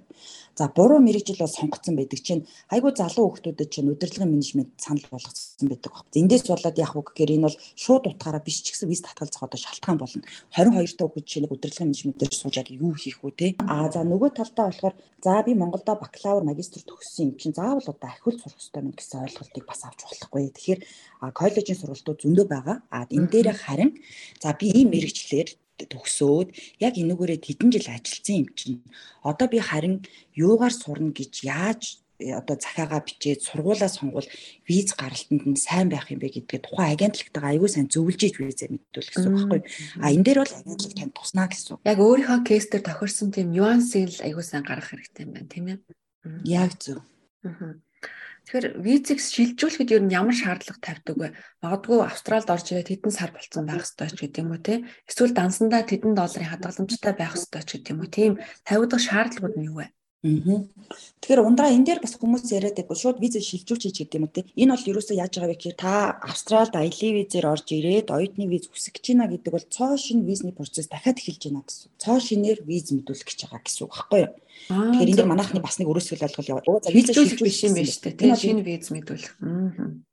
За 0.55 0.69
буруу 0.69 1.01
мэрэгжил 1.01 1.41
бол 1.41 1.49
сонгогдсон 1.49 1.97
байдаг 1.97 2.21
чинь 2.21 2.45
айгүй 2.69 2.93
залуу 2.93 3.33
хүмүүстэд 3.33 3.73
чинь 3.73 3.89
удирдлагын 3.89 4.29
менежмент 4.29 4.77
санал 4.77 5.09
болгоцсон 5.09 5.69
байдаг 5.69 5.91
баг. 5.97 6.05
Эндээс 6.13 6.45
болоод 6.45 6.77
яг 6.77 6.93
үг 6.93 7.09
гэхээр 7.17 7.41
энэ 7.41 7.47
бол 7.49 7.57
шууд 7.73 8.05
утгаараа 8.13 8.45
биш 8.45 8.61
ч 8.61 8.77
гэсэн 8.77 8.89
виз 8.93 9.01
татгалзах 9.01 9.49
одоо 9.49 9.57
шалтгаан 9.57 9.97
болно. 9.97 10.21
22 10.53 11.01
та 11.01 11.09
хүүхэд 11.09 11.25
чинь 11.25 11.49
удирдлагын 11.49 11.89
менежментээр 11.89 12.33
суужаад 12.37 12.69
юу 12.69 12.93
хийх 12.93 13.25
вэ 13.25 13.33
те? 13.33 13.47
А 13.65 13.89
за 13.89 14.05
нөгөө 14.05 14.31
талдаа 14.37 14.69
болохоор 14.69 14.95
за 15.25 15.41
би 15.41 15.57
Монголда 15.57 15.97
бакалавр 15.97 16.45
магистр 16.45 16.85
төгссөн 16.85 17.33
юм 17.33 17.37
чинь 17.41 17.57
заавал 17.73 17.97
одоо 17.97 18.11
ахиулт 18.11 18.41
сурах 18.41 18.59
хэрэгтэй 18.61 18.83
мэн 18.83 18.97
гэсэн 18.97 19.25
ойлголтыг 19.25 19.65
бас 19.65 19.81
авч 19.85 20.01
болохгүй. 20.05 20.45
Тэгэхээр 20.53 20.81
коллежийн 21.33 21.79
сургалтууд 21.81 22.21
зөндөө 22.21 22.47
байгаа. 22.53 22.77
А 22.93 23.09
энэ 23.09 23.33
дээр 23.33 23.49
харин 23.57 23.91
за 24.43 24.53
би 24.53 24.67
ийм 24.69 24.93
мэрэгчлэр 24.93 25.49
төгсөөд 25.89 26.49
яг 26.85 26.95
энүүгээрээ 27.01 27.41
хэдэн 27.41 27.71
жил 27.73 27.89
ажилласан 27.89 28.37
юм 28.45 28.49
чинь 28.55 28.79
одоо 29.25 29.49
би 29.49 29.59
харин 29.59 30.05
юугаар 30.37 30.71
сурна 30.71 31.11
гэж 31.11 31.33
яаж 31.43 31.99
э, 32.23 32.31
одоо 32.39 32.55
захиагаа 32.61 33.03
бичээд 33.03 33.43
сургуулаа 33.43 33.91
сонгуул 33.91 34.29
виз 34.69 34.95
гаралтанд 34.95 35.43
нь 35.43 35.59
сайн 35.59 35.89
байх 35.91 36.07
юм 36.13 36.23
бэ 36.23 36.39
гэдгээ 36.39 36.61
тухайн 36.63 36.95
агентлагтайгаа 36.95 37.51
аягүй 37.57 37.71
сайн 37.73 37.89
зөвлөж 37.91 38.21
иж 38.23 38.37
визээ 38.39 38.71
мэдвэл 38.71 39.11
гэсэн 39.11 39.27
үг 39.27 39.35
байхгүй. 39.35 39.61
А 39.99 40.13
энэ 40.15 40.23
дээр 40.23 40.39
бол 40.45 40.55
агентлаг 40.55 40.93
танд 40.95 41.15
туснаа 41.19 41.49
гэсэн. 41.51 41.83
Яг 41.83 41.99
өөрийнхөө 41.99 42.41
кейс 42.47 42.67
дээр 42.71 42.85
тохирсон 42.87 43.35
тийм 43.35 43.49
нюансыг 43.51 44.07
л 44.07 44.23
аягүй 44.23 44.45
сайн 44.47 44.63
гаргах 44.63 44.93
хэрэгтэй 44.95 45.25
юм 45.27 45.33
байна 45.35 45.51
тийм 45.51 45.67
ээ. 45.67 45.79
Яг 46.47 46.79
зөв. 46.79 47.03
Тэгэхээр 47.43 48.67
визийг 48.83 49.19
шилжүүлэхэд 49.23 49.95
ер 49.95 50.03
нь 50.03 50.15
ямар 50.15 50.35
шаардлага 50.35 50.83
тавьдаг 50.83 51.17
вэ? 51.19 51.29
Магадгүй 51.63 51.99
Австралид 52.03 52.51
орж 52.51 52.67
ирээд 52.75 52.91
хэдэн 52.91 53.13
сар 53.15 53.31
болцсон 53.31 53.65
байх 53.67 53.87
ёстой 53.87 54.11
ч 54.11 54.19
гэдэг 54.19 54.43
юм 54.43 54.51
уу 54.51 54.63
те? 54.67 54.75
Эсвэл 55.07 55.31
дансандаа 55.35 55.87
хэдэн 55.87 56.15
долларын 56.19 56.51
хадгаламжтай 56.51 57.15
байх 57.15 57.39
ёстой 57.39 57.63
ч 57.63 57.71
гэдэг 57.79 57.93
юм 57.95 58.03
уу? 58.03 58.11
Тийм 58.11 58.33
тавигдах 58.67 58.99
шаардлагууд 58.99 59.55
нь 59.59 59.69
юу 59.71 59.77
вэ? 59.79 59.87
Тэгэхээр 60.23 61.43
ундраа 61.43 61.75
энэ 61.75 61.83
дээр 61.83 62.01
бас 62.03 62.15
хүмүүс 62.15 62.47
яриад 62.55 62.79
байдаг 62.79 62.95
шууд 62.95 63.19
виз 63.19 63.43
шилжүүлж 63.43 63.91
хийж 63.91 64.07
гэдэг 64.07 64.19
юм 64.23 64.31
уу 64.31 64.35
те. 64.35 64.47
Энэ 64.55 64.71
бол 64.71 64.91
ерөөсөө 64.95 65.19
яаж 65.19 65.35
байгаа 65.35 65.51
вэ 65.51 65.59
гэхээр 65.59 65.79
та 65.83 66.15
Австралид 66.23 66.79
аялын 66.79 67.17
визээр 67.19 67.51
орж 67.51 67.67
ирээд 67.75 68.15
оюутны 68.15 68.47
виз 68.47 68.71
хүсэж 68.71 69.03
байна 69.03 69.27
гэдэг 69.27 69.51
бол 69.51 69.67
цоо 69.67 69.99
шинэ 69.99 70.23
визний 70.23 70.55
процесс 70.55 70.87
дахиад 70.87 71.19
эхэлж 71.19 71.43
байна 71.51 71.67
гэсэн. 71.67 71.91
Цоо 71.99 72.19
шинээр 72.23 72.63
виз 72.63 72.95
мэдүүлэх 72.95 73.27
гэж 73.27 73.39
байгаа 73.51 73.63
гэсэн 73.67 73.83
үг 73.83 73.93
байхгүй 73.99 74.21
юу? 74.23 74.33
Тэгэхээр 74.71 75.11
энэ 75.11 75.27
манайхны 75.27 75.59
бас 75.59 75.77
нэг 75.83 75.91
өрөөсгөл 75.91 76.27
ойлгол 76.31 76.51
яваа. 76.55 76.87
Виз 76.87 77.07
шилжүүлэх 77.11 77.43
биш 77.43 77.59
юм 77.67 77.75
байна 77.75 77.91
шүү 77.91 78.15
дээ. 78.15 78.39
Шинэ 78.39 78.63
виз 78.63 78.87
мэдүүлэх. 78.95 79.35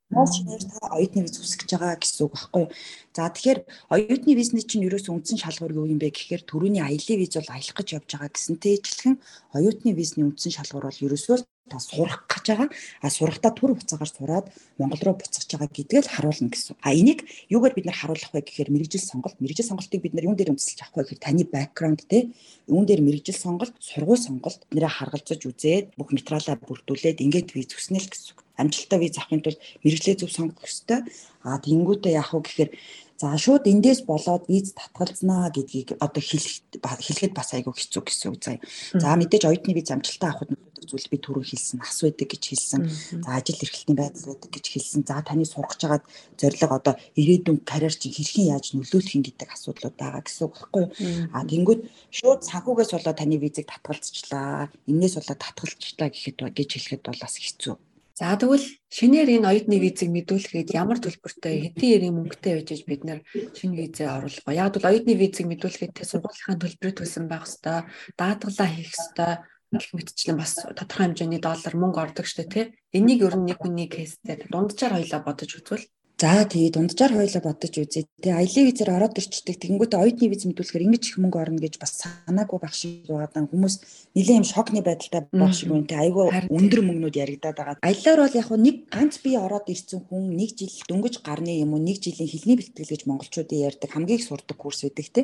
Моос 0.10 0.42
шинээр 0.42 0.64
та 0.66 0.90
оюутны 0.98 1.22
виз 1.22 1.38
үсгэж 1.38 1.70
байгаа 1.78 2.02
гэсэн 2.02 2.26
үг 2.26 2.34
байхгүй 2.34 2.62
юу? 2.66 2.74
За 3.14 3.30
тэгэхээр 3.30 3.60
оюутны 3.94 4.34
визний 4.34 4.66
чинь 4.66 4.86
ерөөс 4.90 5.06
үндсэн 5.06 5.38
шалгуур 5.38 5.86
юу 5.86 5.86
юм 5.86 6.02
бэ 6.02 6.10
гэхээр 6.10 6.50
төрөний 6.50 6.82
аялын 6.82 7.22
виз 7.22 7.38
бол 7.38 7.54
аялах 7.54 7.78
гэж 7.78 7.88
явж 7.94 8.10
байгаа 8.18 8.34
гэсэнтэй 8.34 8.74
ижилхэн 8.82 9.16
оюутны 9.54 9.94
визний 9.94 10.26
үндсэн 10.26 10.50
шалгуур 10.58 10.90
бол 10.90 11.06
ерөөсөө 11.06 11.46
та 11.70 11.78
сурах 11.78 12.26
гэж 12.26 12.46
байгаа. 12.50 12.70
А 13.06 13.08
сурахтаа 13.14 13.54
түр 13.54 13.78
хугацаагаар 13.78 14.10
сураад 14.10 14.46
Монгол 14.82 15.02
руу 15.06 15.16
буцаж 15.22 15.46
байгаа 15.46 15.70
гэдгээ 15.70 16.02
л 16.02 16.10
харуулна 16.10 16.50
гэсэн. 16.50 16.76
А 16.82 16.90
энийг 16.90 17.30
юугаар 17.54 17.78
бид 17.78 17.86
нар 17.86 17.98
харуулах 18.02 18.34
вэ 18.34 18.42
гэхээр 18.42 18.74
мэрэгжил 18.74 19.06
сонголт. 19.06 19.38
Мэрэгжил 19.38 19.70
сонголтыг 19.70 20.02
бид 20.02 20.18
нар 20.18 20.26
юун 20.26 20.34
дээр 20.34 20.58
үндэслэж 20.58 20.80
авах 20.82 21.06
вэ 21.06 21.14
гэхээр 21.14 21.22
таны 21.22 21.46
бэкграунд 21.46 22.02
те 22.10 22.34
юун 22.66 22.90
дээр 22.90 23.06
мэрэгжил 23.06 23.38
сонголт, 23.38 23.78
сургууль 23.78 24.18
сонголт 24.18 24.66
нэрээ 24.74 24.90
харгалзаж 24.90 25.42
үзээд 25.46 25.94
бүх 25.94 26.10
материалаа 26.10 26.58
бүрдүүлээд 26.58 27.22
ингээд 27.22 27.54
виз 27.54 27.78
үснэ 27.78 28.02
л 28.02 28.10
гэсэн 28.10 28.49
амжилттай 28.62 29.00
виз 29.00 29.16
авахын 29.18 29.42
тулд 29.44 29.60
мэрэгжлээ 29.84 30.16
зөв 30.20 30.32
сонгох 30.32 30.68
ёстой. 30.68 31.00
А 31.48 31.58
тэнгуүтээ 31.64 32.20
яах 32.20 32.36
вэ 32.36 32.44
гэхээр 32.44 32.72
за 33.20 33.36
шууд 33.36 33.68
эндээс 33.68 34.08
болоод 34.08 34.48
виз 34.48 34.72
татгалзнаа 34.80 35.52
гэдгийг 35.52 36.00
одоо 36.00 36.24
хэлэх 36.24 36.64
хэлэхэд 36.80 37.34
бас 37.36 37.52
айгүй 37.52 37.76
хэцүү 37.76 38.04
гэсэн 38.08 38.28
үг 38.32 38.40
заяа. 38.40 38.64
За 38.96 39.20
мэдээж 39.20 39.44
оюутны 39.44 39.76
виз 39.76 39.92
амжилттай 39.92 40.32
авахд 40.32 40.56
зүйл 40.88 41.08
би 41.12 41.18
түрүү 41.20 41.44
хэлсэн 41.52 41.84
ас 41.84 42.00
байдаг 42.00 42.28
гэж 42.32 42.44
хэлсэн. 42.48 42.82
За 43.24 43.30
ажил 43.36 43.60
эрхлэлтийн 43.60 43.98
байдал 44.00 44.26
байдаг 44.32 44.52
гэж 44.56 44.66
хэлсэн. 44.72 45.02
За 45.04 45.20
таны 45.20 45.44
сурах 45.44 45.76
чагаад 45.76 46.04
зорилго 46.40 46.76
одоо 46.80 46.96
ирээдүйн 47.20 47.60
карьер 47.68 47.94
чинь 47.94 48.16
хэрхэн 48.16 48.56
яаж 48.56 48.72
нөлөөлөх 48.74 49.16
юм 49.20 49.24
гэдэг 49.28 49.50
асуудлууд 49.52 49.96
байгаа 50.00 50.24
гэсэн 50.24 50.44
үг 50.48 50.54
байхгүй 50.56 50.82
юу? 50.88 50.92
А 51.36 51.44
тэнгууд 51.44 51.82
шууд 52.10 52.42
санхугаас 52.48 52.92
болоод 52.96 53.20
таны 53.20 53.36
визийг 53.36 53.68
татгалзчлаа. 53.68 54.72
Энээс 54.88 55.20
болоод 55.20 55.44
татгалзчлаа 55.44 56.10
гэхэд 56.10 56.38
гэж 56.56 56.70
хэлэхэд 56.72 57.04
бол 57.04 57.20
бас 57.20 57.36
хэцүү. 57.36 57.76
За 58.20 58.36
тэгвэл 58.36 58.68
шинээр 58.92 59.40
энэ 59.40 59.48
оюутны 59.48 59.80
визийг 59.80 60.12
мэдүүлэхэд 60.12 60.76
ямар 60.76 61.00
төлбөртэй 61.00 61.56
хэдийн 61.72 61.94
ярийн 61.96 62.16
мөнгөтэй 62.20 62.54
байж 62.60 62.70
аж 62.76 62.82
бид 62.84 63.02
нэр 63.08 63.20
шинэ 63.56 63.80
визээ 63.80 64.12
оруулах 64.12 64.44
вэ? 64.44 64.60
Яг 64.60 64.76
бол 64.76 64.90
оюутны 64.92 65.16
визийг 65.16 65.48
мэдүүлэхэд 65.48 65.96
тэ 65.96 66.04
сургуулийн 66.04 66.60
төлбөрийг 66.60 66.98
төлсөн 67.00 67.32
байх 67.32 67.48
хэвээр 67.48 67.88
даатгалаа 68.20 68.68
хийх 68.76 68.92
хэвээр 68.92 69.40
гэх 69.72 69.88
мэтчлэн 69.96 70.36
бас 70.36 70.52
тодорхой 70.60 71.06
хэмжээний 71.08 71.40
доллар 71.40 71.76
мөнгө 71.80 72.04
ордог 72.04 72.28
штэ 72.28 72.44
тий. 72.52 72.66
Энийг 72.92 73.24
ер 73.24 73.40
нь 73.40 73.48
нэг 73.48 73.64
хүний 73.64 73.88
кейстэй 73.88 74.36
дунджаар 74.52 75.00
хоёлаа 75.00 75.22
бодож 75.24 75.52
үзвэл 75.56 75.88
За 76.20 76.44
тэгээ 76.44 76.76
дунджаар 76.76 77.16
хоёлоо 77.16 77.40
бодож 77.48 77.80
үзье. 77.80 78.04
Тэгээ 78.20 78.36
аялын 78.44 78.68
визээр 78.68 78.92
ороод 78.92 79.16
ирчдэг. 79.16 79.56
Тэгэнгүүтээ 79.56 80.04
оюутны 80.04 80.28
виз 80.28 80.44
мэдүүлэхээр 80.52 80.86
ингэж 80.92 81.04
их 81.08 81.18
мөнгө 81.24 81.40
орно 81.40 81.64
гэж 81.64 81.80
бас 81.80 81.96
санаагүй 82.04 82.60
байх 82.60 82.76
шиг 82.76 83.08
байгаа. 83.08 83.48
Хүмүүс 83.48 83.76
нэлээд 84.20 84.40
юм 84.44 84.44
шокны 84.44 84.84
байдалтай 84.84 85.32
байх 85.32 85.56
шиг 85.56 85.72
үнтэй 85.72 85.96
айгүй 85.96 86.52
өндөр 86.52 86.82
мөнгнүүд 86.84 87.16
яригадаад 87.24 87.80
байгаа. 87.80 87.88
Аяллаар 87.88 88.20
бол 88.20 88.36
яг 88.36 88.50
нэг 88.52 88.76
ганц 88.92 89.16
бие 89.24 89.40
ороод 89.40 89.72
ирсэн 89.72 90.04
хүн 90.12 90.36
нэг 90.36 90.60
жил 90.60 90.76
дөнгөж 90.92 91.24
гарны 91.24 91.56
юм 91.56 91.72
уу 91.72 91.80
нэг 91.80 92.04
жилийн 92.04 92.28
хилний 92.28 92.60
бэлтгэл 92.60 92.92
гэж 92.92 93.08
монголчуудын 93.08 93.64
ярьдаг 93.64 93.88
хамгийн 93.88 94.20
их 94.20 94.28
сурдаг 94.28 94.60
курс 94.60 94.84
байдаг 94.84 95.08
те. 95.16 95.22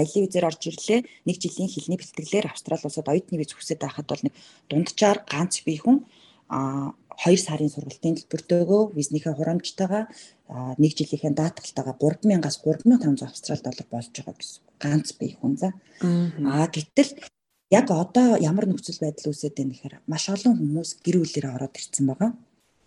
Аялын 0.00 0.24
визээр 0.24 0.48
орж 0.48 0.64
ирлээ. 0.64 1.04
Нэг 1.28 1.36
жилийн 1.44 1.68
хилний 1.68 2.00
бэлтгэлээр 2.00 2.48
Австрали 2.48 2.88
улсад 2.88 3.04
оюутны 3.04 3.36
виз 3.36 3.52
хүсэж 3.52 3.84
байхад 3.84 4.08
бол 4.08 4.24
нэг 4.24 4.32
дунджаар 4.72 5.28
ганц 5.28 5.60
бие 5.60 5.76
хүн 5.76 6.08
а 6.48 6.96
2 7.18 7.34
сарын 7.34 7.70
сургалтын 7.72 8.14
төлбөртөөгөө 8.18 8.82
визнийхээ 8.94 9.34
хурамжтайгаа 9.34 10.04
нэг 10.78 10.92
жилийнхээ 10.94 11.34
даатгалтайгаа 11.34 11.96
3000-аас 11.98 12.56
3500 12.62 13.26
австрал 13.26 13.60
доллар 13.64 13.86
болж 13.90 14.08
байгаа 14.14 14.34
гэсэн. 14.38 14.62
Ганц 14.78 15.08
бие 15.18 15.34
хүн 15.34 15.54
за. 15.58 15.74
Аа 16.02 16.66
гэтэл 16.70 17.18
яг 17.74 17.86
одоо 17.90 18.38
ямар 18.38 18.70
нөхцөл 18.70 19.02
байдал 19.02 19.34
үүсэт 19.34 19.58
байна 19.58 19.74
гэхээр 19.74 19.94
маш 20.06 20.24
олон 20.30 20.54
хүмүүс 20.56 20.90
гэр 21.04 21.16
бүлээрээ 21.18 21.52
ороод 21.58 21.74
ирсэн 21.74 22.06
байгаа. 22.06 22.30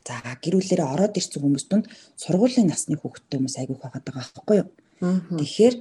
За 0.07 0.15
гэр 0.23 0.55
бүлээрээ 0.57 0.87
ороод 0.95 1.19
ирсэн 1.19 1.41
хүмүүс 1.43 1.65
донд 1.67 1.85
сургуулийн 2.15 2.71
насны 2.71 2.95
хүүхэдтэй 2.97 3.37
хүмүүс 3.37 3.59
айгүйх 3.59 3.83
байгаа 3.83 4.01
даа 4.01 4.15
байхгүй 4.15 4.57
юу? 4.63 4.69
Тэгэхээр 5.01 5.75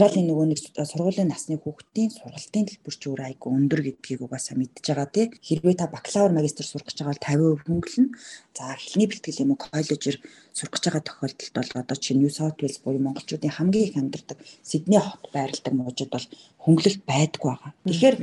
Австралийн 0.00 0.30
нөгөө 0.30 0.46
нэг 0.48 0.58
сургуулийн 0.62 1.28
насны 1.28 1.58
хүүхдийн 1.60 2.08
сургалтын 2.14 2.64
төлбөр 2.70 2.94
чи 2.96 3.06
өөр 3.10 3.22
айгүй 3.26 3.50
өндөр 3.52 3.80
гэдгийг 3.84 4.24
угаасаа 4.24 4.56
мэдж 4.56 4.86
байгаа 4.86 5.10
тий. 5.12 5.26
Хэрвээ 5.44 5.76
та 5.76 5.92
бакалавр 5.92 6.32
магистр 6.32 6.64
сурах 6.64 6.88
гэж 6.88 7.04
байгаа 7.04 7.18
бол 7.18 7.58
50% 7.60 7.66
хөнгөлнө. 7.68 8.14
За 8.56 8.64
эхлэний 8.78 9.08
бэлтгэл 9.10 9.42
юм 9.44 9.52
уу 9.52 9.60
коллежээр 9.60 10.16
сурах 10.56 10.72
гэж 10.72 10.82
байгаа 10.86 11.04
тохиолдолд 11.04 11.52
бол 11.58 11.70
одоо 11.82 11.96
чи 12.00 12.14
New 12.14 12.30
South 12.30 12.56
Wales 12.62 12.78
буюу 12.80 13.02
монголчуудын 13.02 13.52
хамгийн 13.52 13.86
их 13.90 13.96
амьдардаг 14.00 14.38
Сидней 14.62 15.02
хот 15.02 15.26
байрладаг 15.34 15.74
мужид 15.74 16.08
бол 16.14 16.26
хөнгөлөлт 16.64 17.02
байдгүй 17.04 17.50
байгаа. 17.50 17.72
Тэгэхээр 17.84 18.16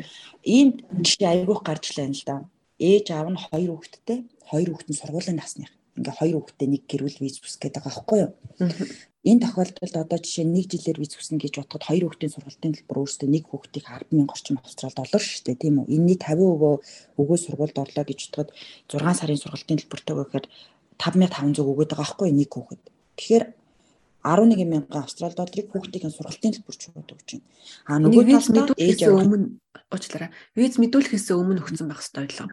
ийм 0.48 0.68
жишээ 1.04 1.30
айгүйх 1.30 1.62
гарч 1.62 1.86
лээ 1.94 2.10
л 2.10 2.24
да. 2.26 2.36
Ээж 2.80 3.12
аав 3.14 3.28
нь 3.30 3.38
хоёр 3.38 3.78
хүүхэдтэй, 3.78 4.20
хоёр 4.50 4.68
хүүхэд 4.72 4.90
нь 4.90 4.98
сургуулийн 4.98 5.38
насных 5.38 5.70
ингээ 5.98 6.14
хоёр 6.14 6.36
хүүхдээ 6.38 6.70
нэг 6.70 6.84
гэрүүл 6.86 7.18
виз 7.22 7.42
бүс 7.42 7.58
гэдэг 7.58 7.82
байгаа 7.82 7.94
байхгүй 7.98 8.20
юу. 8.22 8.32
Энэ 9.28 9.44
тохиолдолд 9.44 9.96
одоо 10.00 10.20
жишээ 10.24 10.48
нь 10.48 10.56
нэг 10.56 10.72
жилээр 10.72 11.04
виз 11.04 11.14
хүснэ 11.20 11.36
гэж 11.44 11.54
бодоход 11.60 11.84
хоёр 11.84 12.04
хүүхдийн 12.08 12.32
сургалтын 12.32 12.74
төлбөр 12.80 13.00
өөрөөсөө 13.04 13.28
нэг 13.28 13.44
хүүхдийг 13.52 13.86
100000 13.92 14.32
орчим 14.32 14.56
австрал 14.64 14.96
доллар 14.96 15.24
шүү 15.28 15.44
дээ 15.44 15.58
тийм 15.60 15.76
үү. 15.84 15.92
Энэний 15.92 16.16
50% 16.16 17.20
өгөө 17.20 17.38
сургуульд 17.44 17.76
орлоо 17.76 18.06
гэж 18.08 18.20
бодоход 18.32 18.56
6 18.88 19.20
сарын 19.20 19.42
сургалтын 19.44 19.80
төлбөртэй 19.84 20.16
гэхээр 20.16 20.46
5500 20.96 21.60
өгөөд 21.60 21.92
байгаа 21.92 22.08
байхгүй 22.08 22.30
нэг 22.32 22.50
хүүхэд. 22.56 22.82
Тэгэхээр 23.20 23.46
11 24.24 24.64
мянган 24.64 25.04
австрал 25.04 25.36
долларыг 25.36 25.68
хүүхдийн 25.72 26.12
сургалтын 26.12 26.54
төлбөрч 26.56 26.82
өгч 26.88 27.30
байна. 27.36 27.46
А 27.88 28.00
нөгөө 28.00 28.24
талд 28.48 28.80
ээж 28.80 29.12
өмнө 29.12 29.60
уучлаарай. 29.92 30.32
Виз 30.56 30.80
мэдүүлэхээс 30.82 31.32
өмнө 31.36 31.64
өгсөн 31.64 31.88
байх 31.88 32.04
ёстой 32.04 32.28
байлаа. 32.28 32.48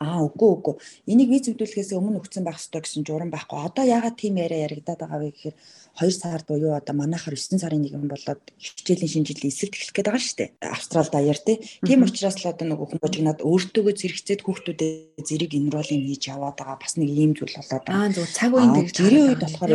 Аа 0.00 0.24
үгүй 0.24 0.48
үгүй. 0.56 0.74
Энийг 1.12 1.28
виз 1.28 1.44
хөдөлгөхээс 1.52 1.92
өмнө 1.92 2.24
өгсөн 2.24 2.40
байх 2.40 2.56
ёстой 2.56 2.80
гэсэн 2.80 3.04
журам 3.04 3.28
байхгүй. 3.28 3.60
Одоо 3.68 3.84
ягаад 3.84 4.16
тийм 4.16 4.40
яриа 4.40 4.64
яригадаад 4.64 5.04
байгаа 5.04 5.20
вэ 5.20 5.28
гэхээр 5.28 5.56
2 6.00 6.16
сард 6.16 6.48
буюу 6.48 6.72
одоо 6.72 6.94
манайхаар 6.96 7.36
9 7.36 7.60
сарын 7.60 7.84
1 7.84 8.08
болоод 8.08 8.40
хичээлийн 8.56 9.12
шинэ 9.12 9.28
жилийн 9.28 9.52
эсрэг 9.52 9.76
эхлэх 9.76 9.92
гээд 9.92 10.08
байгаа 10.08 10.24
шүү 10.24 10.38
дээ. 10.40 10.50
Австрал 10.72 11.08
даяар 11.12 11.40
тий. 11.44 11.56
Тийм 11.84 12.00
учраас 12.08 12.40
л 12.40 12.48
одоо 12.48 12.64
нөгөө 12.72 12.86
хүн 12.96 13.04
божигнаад 13.04 13.44
өөртөөгөө 13.44 13.94
зэрэгцээд 14.00 14.40
хүүхдүүдэд 14.40 15.20
зэрэг 15.28 15.52
энролинг 15.60 16.04
хийж 16.08 16.22
яваад 16.32 16.56
байгаа 16.56 16.80
бас 16.80 16.96
нэг 16.96 17.10
ийм 17.12 17.36
зүйл 17.36 17.60
болоод 17.60 17.84
байгаа. 17.84 18.00
Аа 18.00 18.08
зөв 18.08 18.24
цаг 18.32 18.56
үеийн 18.56 18.88
гэрийн 18.88 19.26
үед 19.36 19.44
болохоор 19.44 19.72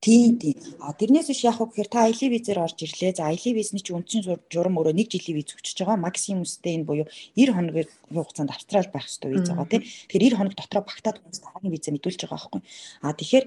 Тийм 0.00 0.40
тийм. 0.40 0.56
А 0.80 0.96
тэрнээс 0.96 1.28
биш 1.28 1.44
яг 1.44 1.60
уу 1.60 1.68
гэхээр 1.68 1.92
та 1.92 2.08
аялын 2.08 2.32
визээр 2.32 2.64
орж 2.64 2.88
ирлээ. 2.88 3.20
За 3.20 3.28
аялын 3.28 3.52
визний 3.52 3.84
чинь 3.84 4.00
үндсэн 4.00 4.24
журам 4.48 4.80
өөрөө 4.80 4.96
1 4.96 5.12
жилийн 5.12 5.36
виз 5.36 5.52
өгчөж 5.52 5.76
байгаа. 5.84 6.00
Максимумстэй 6.00 6.80
энэ 6.80 6.88
буюу 6.88 7.06
90 7.36 7.52
хоногийн 7.52 7.88
хугацаанд 8.08 8.48
австрал 8.48 8.88
байх 8.88 9.04
хэрэгтэй 9.04 9.28
виз 9.28 9.52
байгаа 9.52 9.68
тийм. 9.68 9.84
Тэгэхээр 9.84 10.24
90 10.32 10.40
хоног 10.40 10.54
дотроо 10.56 10.82
багтаад 10.88 11.20
хүмүүс 11.20 11.40
дараагийн 11.44 11.74
визээ 11.76 11.92
мэдүүлж 12.00 12.20
байгаа 12.24 12.32
байхгүй. 12.40 12.60
А 13.04 13.12
тэгэхээр 13.12 13.44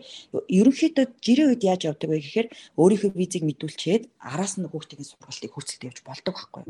ерөнхийдөө 0.62 1.06
жирийн 1.26 1.50
үед 1.58 1.64
яаж 1.66 1.82
явдаг 1.90 2.10
вэ 2.14 2.22
гэхээр 2.22 2.48
өөрийнхөө 2.78 3.12
визийг 3.18 3.44
мэдүүлчихэд 3.50 4.04
араас 4.22 4.54
нь 4.62 4.70
хүүхдийн 4.70 5.10
сургалтыг 5.10 5.58
хөөцөлд 5.58 5.88
явж 5.90 6.00
болдог 6.06 6.38
байхгүй. 6.38 6.64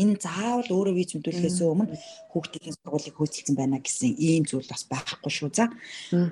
Энэ 0.00 0.16
заавал 0.16 0.72
өөрөө 0.72 0.96
виз 0.96 1.12
мэдүүлэхээс 1.12 1.60
өмнө 1.60 1.92
хүүхдийн 2.32 2.72
сургуулийг 2.72 3.16
хөөцөлсөн 3.20 3.52
байна 3.52 3.84
гэсэн 3.84 4.16
ийм 4.16 4.48
зүйл 4.48 4.64
бас 4.64 4.88
байхгүй 4.88 5.28
шүү. 5.28 5.52
За. 5.52 5.68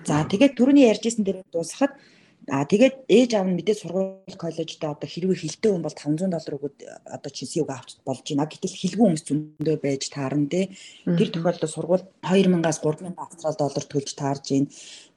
За 0.08 0.24
тэгээд 0.24 0.56
түрүүний 0.56 0.88
ярьжсэн 0.88 1.28
дээр 1.28 1.44
дуусахад 1.52 1.92
А 2.44 2.68
тэгээд 2.68 3.08
ээж 3.08 3.30
аав 3.40 3.48
нь 3.48 3.56
мэдээ 3.56 3.76
сургууль 3.80 4.36
коллежд 4.36 4.84
одоо 4.84 5.08
хэрвээ 5.08 5.40
хилтэй 5.40 5.70
хүн 5.72 5.80
бол 5.80 5.96
500 5.96 6.28
доллар 6.28 6.56
өгөөд 6.60 6.76
одоо 7.08 7.30
чи 7.32 7.48
СУ 7.48 7.64
авч 7.64 7.96
болж 8.04 8.20
байна. 8.20 8.44
Гэтэл 8.44 8.80
хилгүй 8.84 9.04
хүмүүс 9.08 9.24
зөндөө 9.24 9.76
байж 9.80 10.02
таарна 10.12 10.52
те. 10.52 10.68
Тэр 11.08 11.28
тохиолдолд 11.32 11.72
сургууль 11.72 12.04
2000-аас 12.20 12.78
3000 12.84 13.16
австрал 13.16 13.56
доллар 13.56 13.84
төлж 13.88 14.10
таарж 14.12 14.44
байна. 14.52 14.68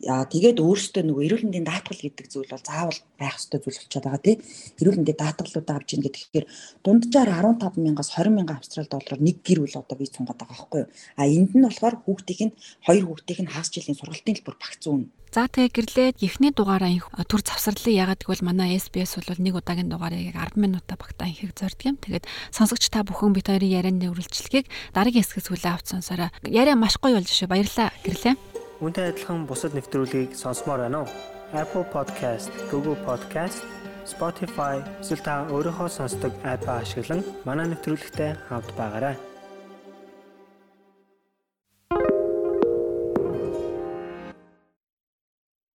Аа 0.07 0.23
тэгээд 0.23 0.63
өөрөөсөө 0.63 1.03
нөгөө 1.03 1.25
эрүүл 1.27 1.45
мэндийн 1.51 1.67
даатгал 1.67 1.99
гэдэг 1.99 2.25
зүйл 2.31 2.47
бол 2.47 2.63
заавал 2.63 2.99
байх 3.19 3.35
ёстой 3.37 3.59
зүйл 3.59 3.77
болчиход 3.81 4.05
байгаа 4.05 4.23
те. 4.23 4.33
Эрүүл 4.79 4.97
мэндийн 5.01 5.21
даатгалууд 5.21 5.69
авч 5.73 5.89
ийн 5.93 6.03
гэхээр 6.05 6.45
дунджаар 6.85 7.29
15000-аас 7.33 8.09
20000 8.15 8.55
австрал 8.55 8.87
доллараар 8.89 9.21
нэг 9.21 9.37
гэр 9.43 9.59
бүл 9.61 9.81
одоо 9.81 9.97
бий 9.97 10.09
цунгаад 10.09 10.39
байгаа 10.39 10.57
байхгүй 10.57 10.79
юу. 10.85 10.91
А 11.19 11.23
энд 11.25 11.51
нь 11.57 11.65
болохоор 11.65 11.95
хүүхдийн 12.05 12.49
нь 12.53 12.57
хоёр 12.85 13.05
хүүхдийн 13.07 13.45
нь 13.45 13.51
хагас 13.51 13.69
жилийн 13.73 13.97
сургалтын 13.99 14.35
төлбөр 14.37 14.57
багцуун 14.61 15.03
За 15.27 15.45
тэгээ 15.51 15.69
гэрлээд 15.69 16.17
эхний 16.23 16.55
дугаараа 16.55 16.89
төр 17.27 17.41
завсарлаа 17.43 17.93
ягаад 17.93 18.23
гэвэл 18.23 18.47
манай 18.47 18.79
SBS 18.79 19.19
бол 19.19 19.37
нэг 19.43 19.59
удаагийн 19.59 19.91
дугаарыг 19.91 20.31
10 20.31 20.55
минутаа 20.55 20.95
багтаа 20.95 21.27
ихийг 21.27 21.51
зорддог 21.51 21.83
юм. 21.83 21.97
Тэгээд 21.99 22.25
сонсогч 22.55 22.87
та 22.87 23.03
бүхэн 23.03 23.35
бит 23.35 23.51
хоёрын 23.51 23.67
ярианы 23.67 24.07
үргэлжлэгийг 24.07 24.71
дараагийн 24.95 25.27
хэсгээс 25.27 25.51
хүлээ 25.51 25.73
авч 25.75 25.93
сонсороо. 25.93 26.31
Яриа 26.47 26.79
маш 26.79 26.95
гоё 26.97 27.19
болж 27.19 27.27
шүү. 27.27 27.51
Баярлалаа 27.51 27.91
гэрлээ. 28.07 28.33
Үүнтэй 28.79 29.05
адилхан 29.11 29.43
бусад 29.45 29.75
нэвтрүүлгийг 29.75 30.31
сонсомоор 30.31 30.87
байна 30.87 31.03
уу? 31.03 31.36
Apple 31.53 31.85
Podcast, 31.93 32.51
Google 32.71 32.97
Podcast, 33.07 33.63
Spotify 34.07 34.79
эсвэл 35.03 35.23
та 35.23 35.43
өөрийнхөө 35.51 35.89
сонсдог 35.91 36.31
апп 36.47 36.67
ашиглан 36.71 37.23
манай 37.43 37.67
нэвтрүүлэгтэй 37.71 38.39
хавд 38.47 38.71
байгаарай. 38.79 39.15